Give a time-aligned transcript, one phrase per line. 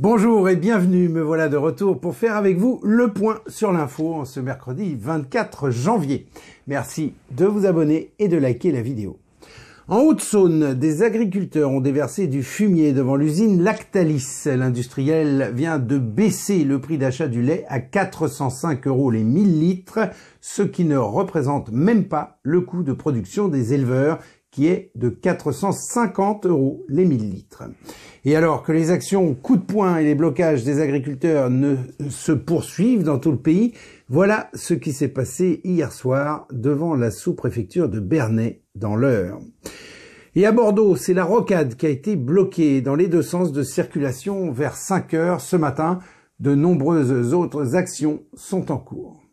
[0.00, 4.14] Bonjour et bienvenue, me voilà de retour pour faire avec vous le point sur l'info
[4.14, 6.28] en ce mercredi 24 janvier.
[6.68, 9.18] Merci de vous abonner et de liker la vidéo.
[9.88, 14.42] En Haute-Saône, des agriculteurs ont déversé du fumier devant l'usine Lactalis.
[14.44, 19.98] L'industriel vient de baisser le prix d'achat du lait à 405 euros les 1000 litres,
[20.40, 24.20] ce qui ne représente même pas le coût de production des éleveurs
[24.58, 27.62] qui est de 450 euros les 1000 litres.
[28.24, 31.76] Et alors que les actions coup de poing et les blocages des agriculteurs ne
[32.08, 33.74] se poursuivent dans tout le pays,
[34.08, 39.38] voilà ce qui s'est passé hier soir devant la sous-préfecture de Bernay dans l'Eure.
[40.34, 43.62] Et à Bordeaux, c'est la rocade qui a été bloquée dans les deux sens de
[43.62, 46.00] circulation vers 5 heures ce matin.
[46.40, 49.27] De nombreuses autres actions sont en cours.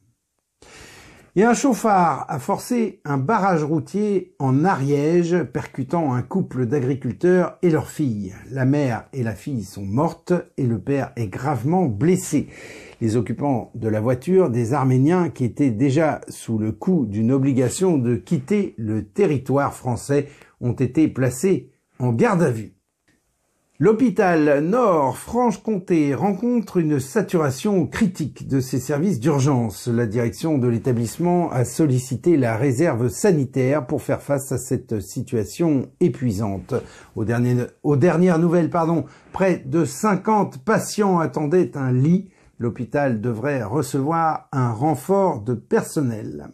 [1.37, 7.69] Et un chauffard a forcé un barrage routier en Ariège, percutant un couple d'agriculteurs et
[7.69, 8.33] leur fille.
[8.51, 12.47] La mère et la fille sont mortes et le père est gravement blessé.
[13.01, 17.97] Les occupants de la voiture, des Arméniens qui étaient déjà sous le coup d'une obligation
[17.97, 20.29] de quitter le territoire français,
[20.61, 21.69] ont été placés
[21.99, 22.74] en garde à vue.
[23.77, 29.89] L'hôpital Nord-Franche-Comté rencontre une saturation critique de ses services d'urgence.
[29.89, 35.89] La direction de l'établissement a sollicité la réserve sanitaire pour faire face à cette situation
[35.99, 36.73] épuisante.
[37.17, 39.03] Aux, dernières nouvelles, pardon,
[39.33, 42.29] près de 50 patients attendaient un lit.
[42.59, 46.47] L'hôpital devrait recevoir un renfort de personnel.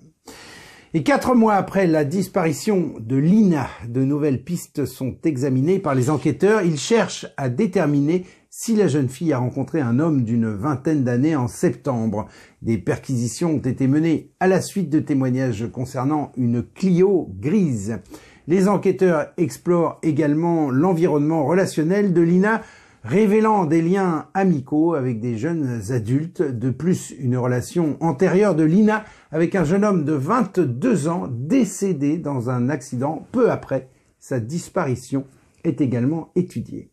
[0.93, 6.09] Et quatre mois après la disparition de Lina, de nouvelles pistes sont examinées par les
[6.09, 6.63] enquêteurs.
[6.63, 11.37] Ils cherchent à déterminer si la jeune fille a rencontré un homme d'une vingtaine d'années
[11.37, 12.27] en septembre.
[12.61, 17.99] Des perquisitions ont été menées à la suite de témoignages concernant une Clio grise.
[18.49, 22.63] Les enquêteurs explorent également l'environnement relationnel de Lina
[23.03, 29.05] révélant des liens amicaux avec des jeunes adultes, de plus une relation antérieure de Lina
[29.31, 33.89] avec un jeune homme de 22 ans décédé dans un accident peu après
[34.19, 35.25] sa disparition
[35.63, 36.91] est également étudiée.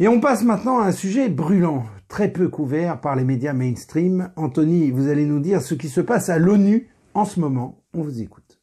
[0.00, 4.30] Et on passe maintenant à un sujet brûlant, très peu couvert par les médias mainstream.
[4.36, 7.82] Anthony, vous allez nous dire ce qui se passe à l'ONU en ce moment.
[7.94, 8.60] On vous écoute.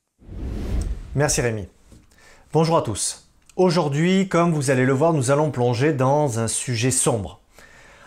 [1.16, 1.68] Merci Rémi.
[2.53, 3.31] Bonjour à tous.
[3.61, 7.41] Aujourd'hui, comme vous allez le voir, nous allons plonger dans un sujet sombre.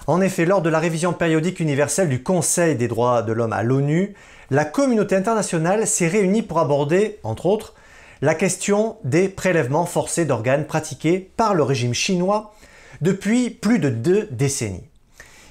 [0.08, 3.62] En effet, lors de la révision périodique universelle du Conseil des droits de l'homme à
[3.62, 4.14] l'ONU,
[4.50, 7.74] la communauté internationale s'est réunie pour aborder, entre autres,
[8.20, 12.52] la question des prélèvements forcés d'organes pratiqués par le régime chinois
[13.00, 14.88] depuis plus de deux décennies.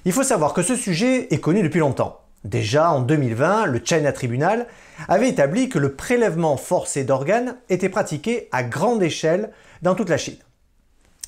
[0.04, 2.20] Il faut savoir que ce sujet est connu depuis longtemps.
[2.44, 4.68] Déjà en 2020, le China Tribunal
[5.08, 9.52] avait établi que le prélèvement forcé d'organes était pratiqué à grande échelle
[9.84, 10.38] dans toute la Chine.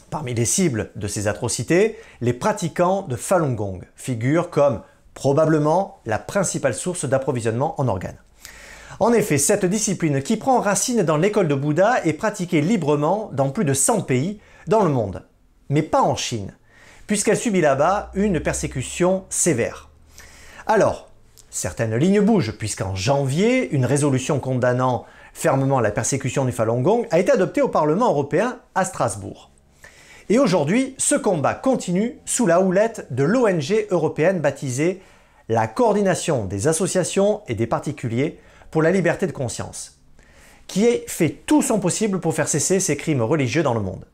[0.10, 4.82] Parmi les cibles de ces atrocités, les pratiquants de Falun Gong figurent comme
[5.14, 8.18] probablement la principale source d'approvisionnement en organes.
[9.02, 13.50] En effet, cette discipline qui prend racine dans l'école de Bouddha est pratiquée librement dans
[13.50, 15.26] plus de 100 pays dans le monde,
[15.68, 16.56] mais pas en Chine,
[17.08, 19.90] puisqu'elle subit là-bas une persécution sévère.
[20.66, 21.10] Alors,
[21.50, 27.20] certaines lignes bougent, puisqu'en janvier, une résolution condamnant fermement la persécution du Falun Gong a
[27.20, 29.52] été adoptée au Parlement européen à Strasbourg.
[30.30, 35.04] Et aujourd'hui, ce combat continue sous la houlette de l'ONG européenne baptisée
[35.50, 38.40] la Coordination des associations et des particuliers
[38.72, 40.00] pour la liberté de conscience,
[40.66, 44.06] qui fait tout son possible pour faire cesser ces crimes religieux dans le monde.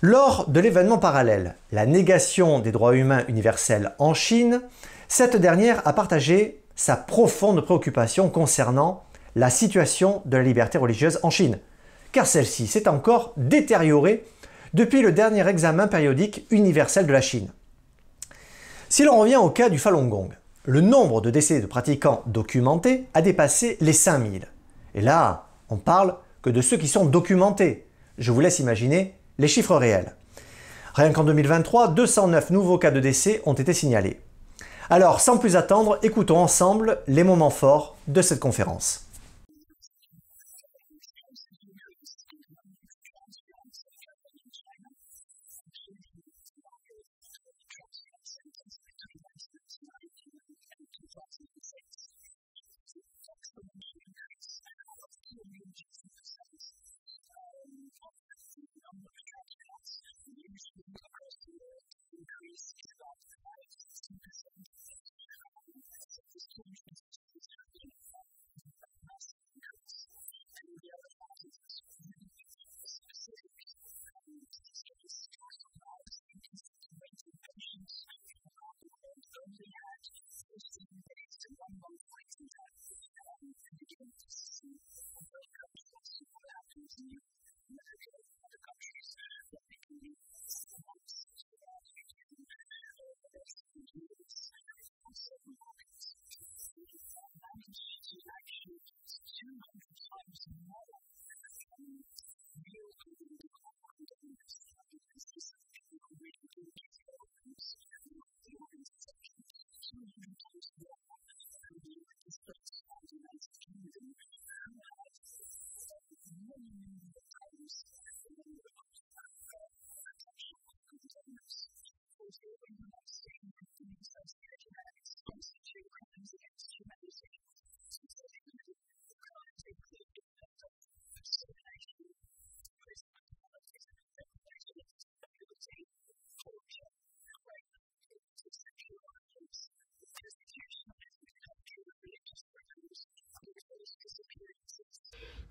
[0.00, 4.62] Lors de l'événement parallèle, la négation des droits humains universels en Chine,
[5.06, 9.04] cette dernière a partagé sa profonde préoccupation concernant
[9.34, 11.58] la situation de la liberté religieuse en Chine,
[12.12, 14.24] car celle-ci s'est encore détériorée
[14.74, 17.50] depuis le dernier examen périodique universel de la Chine.
[18.88, 20.30] Si l'on revient au cas du Falun Gong,
[20.64, 24.48] le nombre de décès de pratiquants documentés a dépassé les 5000.
[24.94, 27.86] Et là, on parle que de ceux qui sont documentés.
[28.18, 30.14] Je vous laisse imaginer les chiffres réels.
[30.94, 34.20] Rien qu'en 2023, 209 nouveaux cas de décès ont été signalés.
[34.90, 39.09] Alors, sans plus attendre, écoutons ensemble les moments forts de cette conférence.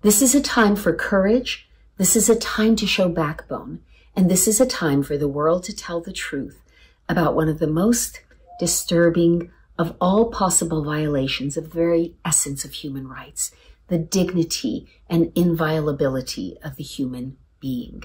[0.02, 1.68] This is a time for courage.
[1.98, 3.80] This is a time to show backbone.
[4.16, 6.62] And this is a time for the world to tell the truth
[7.06, 8.22] about one of the most
[8.58, 13.50] disturbing of all possible violations of the very essence of human rights,
[13.88, 18.02] the dignity and inviolability of the human being.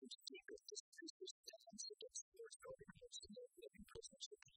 [0.00, 3.86] which is the ecosystem is the evidence that gets there is no the that living
[3.92, 4.52] persons should be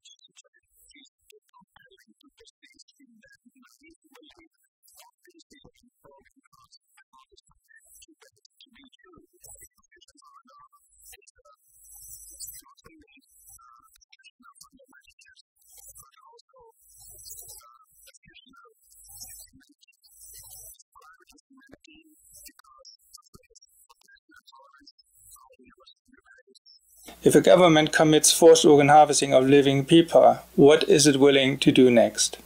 [27.26, 31.72] If a government commits forced organ harvesting of living people, what is it willing to
[31.72, 32.38] do next?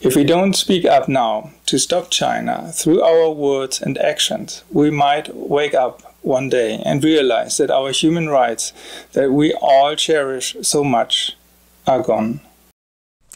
[0.00, 4.90] If we don't speak up now to stop China through our words and actions, we
[4.90, 8.72] might wake up one day and realize that our human rights
[9.12, 11.36] that we all cherish so much
[11.86, 12.40] are gone.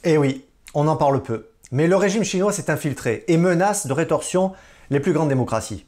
[0.03, 0.43] Eh oui,
[0.75, 1.45] on en parle peu.
[1.71, 4.53] Mais le régime chinois s'est infiltré et menace de rétorsion
[4.91, 5.85] les plus grandes démocraties.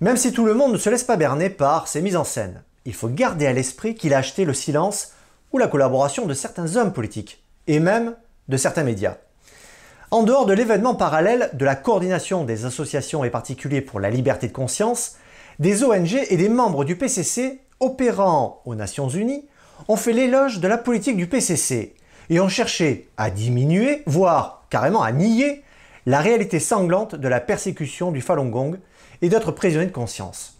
[0.00, 2.62] Même si tout le monde ne se laisse pas berner par ces mises en scène,
[2.84, 5.12] il faut garder à l'esprit qu'il a acheté le silence
[5.52, 8.14] ou la collaboration de certains hommes politiques, et même
[8.48, 9.16] de certains médias.
[10.10, 14.48] En dehors de l'événement parallèle de la coordination des associations et particuliers pour la liberté
[14.48, 15.16] de conscience,
[15.58, 19.46] des ONG et des membres du PCC opérant aux Nations Unies
[19.88, 21.94] ont fait l'éloge de la politique du PCC
[22.28, 25.62] et ont cherché à diminuer, voire carrément à nier,
[26.06, 28.78] la réalité sanglante de la persécution du Falun Gong
[29.22, 30.59] et d'autres prisonniers de conscience.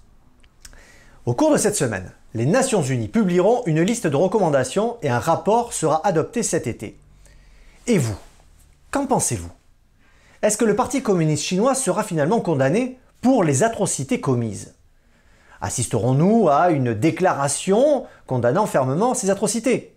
[1.31, 5.21] Au cours de cette semaine, les Nations Unies publieront une liste de recommandations et un
[5.21, 6.99] rapport sera adopté cet été.
[7.87, 8.17] Et vous,
[8.91, 9.53] qu'en pensez-vous?
[10.43, 14.75] Est-ce que le Parti communiste chinois sera finalement condamné pour les atrocités commises?
[15.61, 19.95] Assisterons-nous à une déclaration condamnant fermement ces atrocités?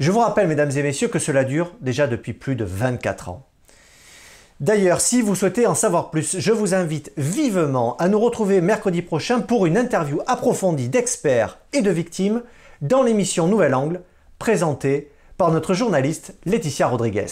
[0.00, 3.46] Je vous rappelle, mesdames et messieurs, que cela dure déjà depuis plus de 24 ans.
[4.60, 9.02] D'ailleurs, si vous souhaitez en savoir plus, je vous invite vivement à nous retrouver mercredi
[9.02, 12.42] prochain pour une interview approfondie d'experts et de victimes
[12.82, 14.02] dans l'émission Nouvel Angle,
[14.40, 17.26] présentée par notre journaliste Laetitia Rodriguez.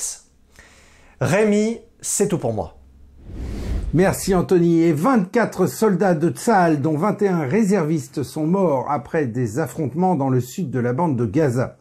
[1.20, 2.76] Rémi, c'est tout pour moi.
[3.92, 4.82] Merci Anthony.
[4.82, 10.40] Et 24 soldats de Tsahal, dont 21 réservistes, sont morts après des affrontements dans le
[10.40, 11.76] sud de la bande de Gaza.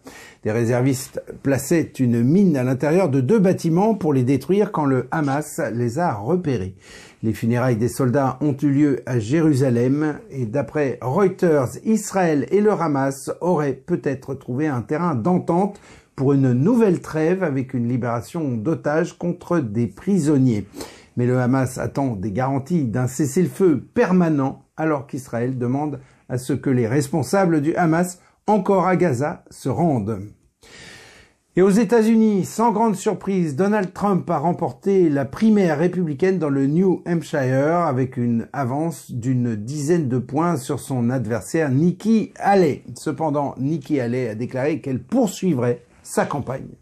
[0.46, 5.08] Des réservistes plaçaient une mine à l'intérieur de deux bâtiments pour les détruire quand le
[5.10, 6.76] Hamas les a repérés.
[7.24, 12.72] Les funérailles des soldats ont eu lieu à Jérusalem et d'après Reuters, Israël et le
[12.72, 15.82] Hamas auraient peut-être trouvé un terrain d'entente
[16.16, 20.68] pour une nouvelle trêve avec une libération d'otages contre des prisonniers.
[21.18, 26.00] Mais le Hamas attend des garanties d'un cessez-le-feu permanent alors qu'Israël demande
[26.30, 30.22] à ce que les responsables du Hamas encore à Gaza se rendent.
[31.58, 36.68] Et aux États-Unis, sans grande surprise, Donald Trump a remporté la primaire républicaine dans le
[36.68, 42.84] New Hampshire avec une avance d'une dizaine de points sur son adversaire Nikki Haley.
[42.96, 46.76] Cependant, Nikki Haley a déclaré qu'elle poursuivrait sa campagne.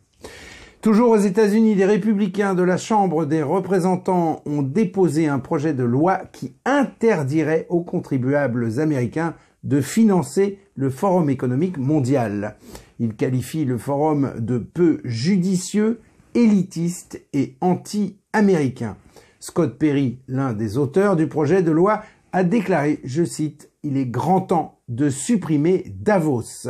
[0.82, 5.84] Toujours aux États-Unis, les républicains de la Chambre des représentants ont déposé un projet de
[5.84, 12.56] loi qui interdirait aux contribuables américains de financer le Forum économique mondial.
[13.00, 16.00] Il qualifie le forum de peu judicieux,
[16.36, 18.98] élitiste et anti-américain.
[19.40, 24.06] Scott Perry, l'un des auteurs du projet de loi, a déclaré, je cite, Il est
[24.06, 26.70] grand temps de supprimer Davos.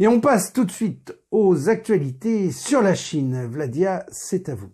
[0.00, 3.46] Et on passe tout de suite aux actualités sur la Chine.
[3.46, 4.70] Vladia, c'est à vous.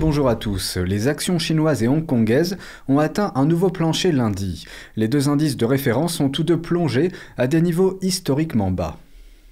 [0.00, 0.78] Bonjour à tous.
[0.78, 2.56] Les actions chinoises et hongkongaises
[2.88, 4.64] ont atteint un nouveau plancher lundi.
[4.96, 8.96] Les deux indices de référence sont tous deux plongés à des niveaux historiquement bas.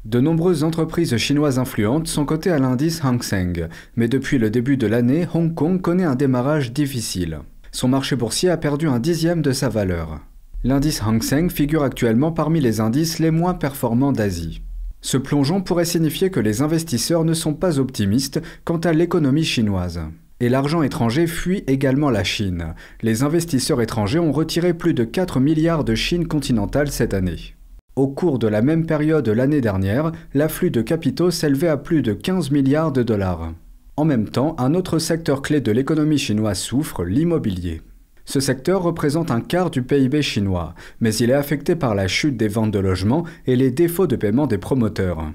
[0.07, 4.79] De nombreuses entreprises chinoises influentes sont cotées à l'indice Hang Seng, mais depuis le début
[4.79, 7.41] de l'année, Hong Kong connaît un démarrage difficile.
[7.71, 10.19] Son marché boursier a perdu un dixième de sa valeur.
[10.65, 14.63] L'indice Hang Seng figure actuellement parmi les indices les moins performants d'Asie.
[15.03, 20.01] Ce plongeon pourrait signifier que les investisseurs ne sont pas optimistes quant à l'économie chinoise.
[20.41, 22.75] Et l'argent étranger fuit également la Chine.
[23.03, 27.57] Les investisseurs étrangers ont retiré plus de 4 milliards de Chine continentale cette année.
[27.97, 32.13] Au cours de la même période l'année dernière, l'afflux de capitaux s'élevait à plus de
[32.13, 33.53] 15 milliards de dollars.
[33.97, 37.83] En même temps, un autre secteur clé de l'économie chinoise souffre, l'immobilier.
[38.25, 42.37] Ce secteur représente un quart du PIB chinois, mais il est affecté par la chute
[42.37, 45.33] des ventes de logements et les défauts de paiement des promoteurs.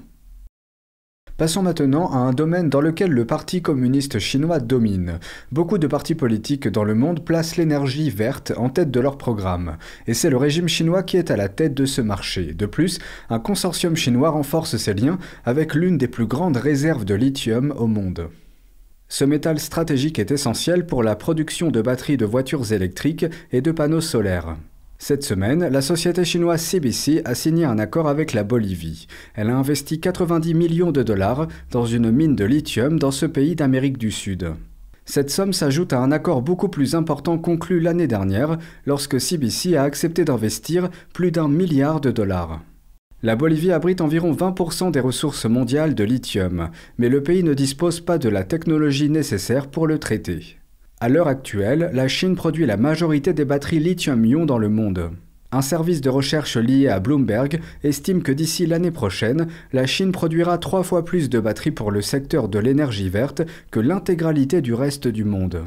[1.36, 5.18] Passons maintenant à un domaine dans lequel le Parti communiste chinois domine.
[5.50, 9.76] Beaucoup de partis politiques dans le monde placent l'énergie verte en tête de leur programme,
[10.06, 12.54] et c'est le régime chinois qui est à la tête de ce marché.
[12.54, 13.00] De plus,
[13.30, 17.88] un consortium chinois renforce ses liens avec l'une des plus grandes réserves de lithium au
[17.88, 18.28] monde.
[19.08, 23.72] Ce métal stratégique est essentiel pour la production de batteries de voitures électriques et de
[23.72, 24.56] panneaux solaires.
[25.06, 29.06] Cette semaine, la société chinoise CBC a signé un accord avec la Bolivie.
[29.34, 33.54] Elle a investi 90 millions de dollars dans une mine de lithium dans ce pays
[33.54, 34.54] d'Amérique du Sud.
[35.04, 38.56] Cette somme s'ajoute à un accord beaucoup plus important conclu l'année dernière
[38.86, 42.62] lorsque CBC a accepté d'investir plus d'un milliard de dollars.
[43.22, 48.00] La Bolivie abrite environ 20% des ressources mondiales de lithium, mais le pays ne dispose
[48.00, 50.56] pas de la technologie nécessaire pour le traiter.
[51.04, 55.10] À l'heure actuelle, la Chine produit la majorité des batteries lithium-ion dans le monde.
[55.52, 60.56] Un service de recherche lié à Bloomberg estime que d'ici l'année prochaine, la Chine produira
[60.56, 65.06] trois fois plus de batteries pour le secteur de l'énergie verte que l'intégralité du reste
[65.06, 65.64] du monde.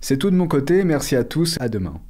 [0.00, 2.00] C'est tout de mon côté, merci à tous, à demain.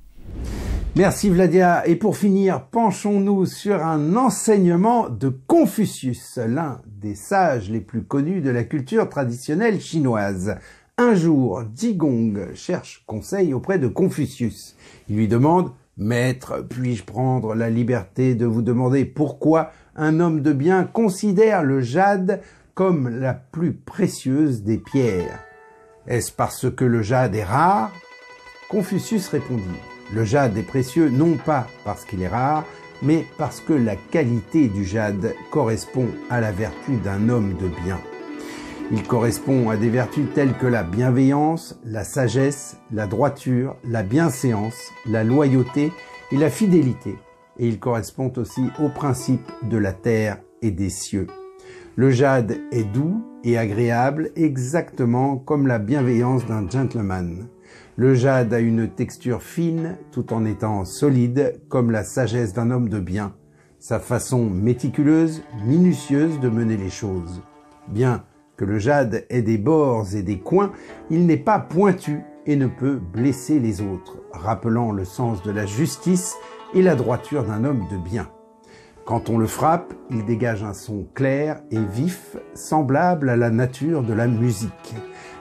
[0.96, 1.88] Merci Vladia.
[1.88, 8.42] Et pour finir, penchons-nous sur un enseignement de Confucius, l'un des sages les plus connus
[8.42, 10.56] de la culture traditionnelle chinoise.
[10.96, 14.76] Un jour, Jigong cherche conseil auprès de Confucius.
[15.08, 20.52] Il lui demande Maître, puis-je prendre la liberté de vous demander pourquoi un homme de
[20.52, 22.42] bien considère le jade
[22.74, 25.40] comme la plus précieuse des pierres?
[26.06, 27.90] Est-ce parce que le jade est rare?
[28.70, 29.64] Confucius répondit
[30.14, 32.64] Le jade est précieux non pas parce qu'il est rare,
[33.02, 37.98] mais parce que la qualité du jade correspond à la vertu d'un homme de bien.
[38.92, 44.76] Il correspond à des vertus telles que la bienveillance, la sagesse, la droiture, la bienséance,
[45.06, 45.90] la loyauté
[46.30, 47.16] et la fidélité.
[47.58, 51.28] Et il correspond aussi aux principes de la terre et des cieux.
[51.96, 57.48] Le jade est doux et agréable exactement comme la bienveillance d'un gentleman.
[57.96, 62.90] Le jade a une texture fine tout en étant solide comme la sagesse d'un homme
[62.90, 63.34] de bien.
[63.78, 67.40] Sa façon méticuleuse, minutieuse de mener les choses.
[67.88, 68.24] Bien
[68.56, 70.72] que le jade ait des bords et des coins,
[71.10, 75.66] il n'est pas pointu et ne peut blesser les autres, rappelant le sens de la
[75.66, 76.36] justice
[76.74, 78.28] et la droiture d'un homme de bien.
[79.04, 84.02] Quand on le frappe, il dégage un son clair et vif, semblable à la nature
[84.02, 84.94] de la musique.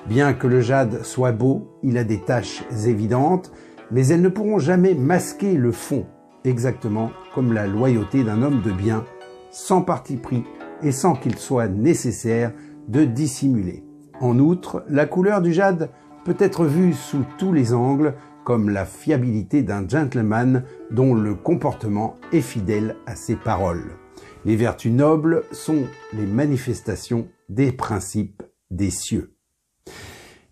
[0.06, 3.54] Bien que le jade soit beau, il a des taches évidentes,
[3.90, 6.06] mais elles ne pourront jamais masquer le fond,
[6.44, 9.06] exactement comme la loyauté d'un homme de bien,
[9.50, 10.44] sans parti pris
[10.82, 12.52] et sans qu'il soit nécessaire
[12.88, 13.84] de dissimuler.
[14.20, 15.90] En outre, la couleur du jade
[16.26, 22.16] peut être vue sous tous les angles comme la fiabilité d'un gentleman dont le comportement
[22.32, 23.98] est fidèle à ses paroles.
[24.46, 29.34] Les vertus nobles sont les manifestations des principes des cieux.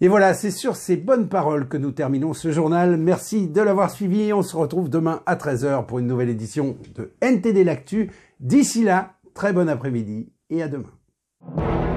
[0.04, 2.98] Et voilà, c'est sur ces bonnes paroles que nous terminons ce journal.
[2.98, 4.34] Merci de l'avoir suivi.
[4.34, 8.10] On se retrouve demain à 13h pour une nouvelle édition de NTD L'Actu.
[8.40, 11.91] D'ici là, très bon après-midi et à demain.